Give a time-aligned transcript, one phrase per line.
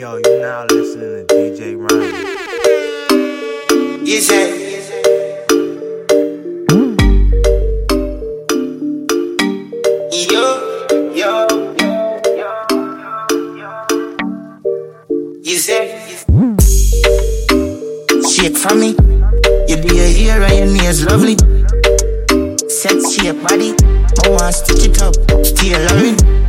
[0.00, 2.14] yo, you now listening to DJ Ryan.
[3.10, 4.06] Mm.
[4.06, 4.80] You say.
[10.32, 10.44] Yo,
[11.12, 11.46] yo,
[15.42, 15.82] you say.
[18.26, 18.96] Shake for me.
[19.68, 21.36] You do your hair and your nails lovely.
[22.70, 23.74] Sexy your body.
[24.24, 25.12] I want to stitch it up.
[25.44, 26.16] Tailoring.
[26.16, 26.39] You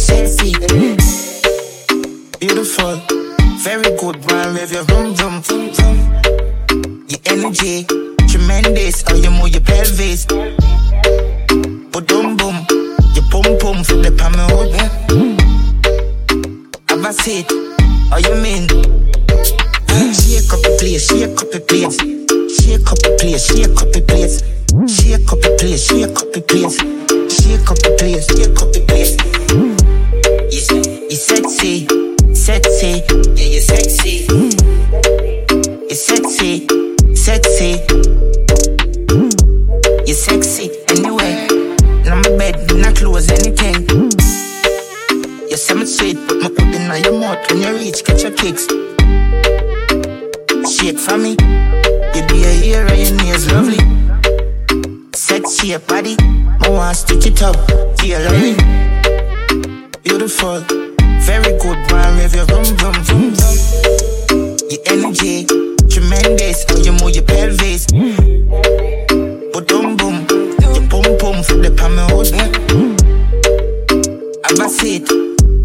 [0.00, 0.52] sexy.
[2.40, 2.96] Beautiful,
[3.60, 4.54] very good, man.
[4.54, 5.98] With your vroom, vroom, vroom, vroom.
[7.08, 7.84] Your energy,
[8.26, 9.02] tremendous.
[9.02, 10.24] How you move your pelvis.
[11.92, 12.56] But boom, boom.
[13.14, 14.34] Your pum pum for the palm.
[16.88, 17.46] Have a seat.
[18.10, 18.66] How you mean?
[20.16, 21.96] Shake up the place, shake up the place.
[22.56, 24.42] Shake up the place, shake up the place.
[24.88, 26.78] Shake up the place, shake up the place.
[27.30, 28.89] Shake up the place, shake up the place.
[45.70, 48.66] You say me sweet, my put in your mouth when you reach, catch your kicks.
[50.68, 51.36] Shake for me.
[52.12, 53.78] You do your hair and your nails lovely.
[55.14, 56.16] Sexy your body.
[56.18, 57.54] I want stitch it up.
[57.96, 58.56] Tailoring.
[60.02, 60.58] Beautiful.
[61.20, 62.16] Very good, man.
[62.16, 64.56] With your vroom, vroom, vroom, vroom.
[64.70, 65.46] Your energy.
[65.88, 66.64] Tremendous.
[66.68, 67.86] How you move your pelvis.
[69.52, 70.26] But boom, boom.
[70.58, 72.26] Your pum pum for the palm hood.
[74.44, 75.19] Have a seat.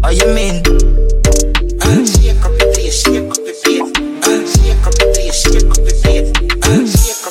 [0.06, 0.62] How you mean?
[1.82, 3.90] Uh, shake up the place, shake up the place.
[4.22, 6.30] Uh, shake up the place, shake up the place.
[6.62, 7.26] Uh, shake